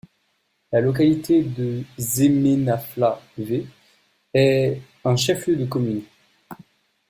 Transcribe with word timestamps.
La 0.71 0.81
localité 0.81 1.43
de 1.43 1.83
Zéménafla-V 1.99 3.67
est 4.33 4.81
un 5.05 5.15
chef-lieu 5.15 5.55
de 5.55 5.65
commune. 5.67 6.01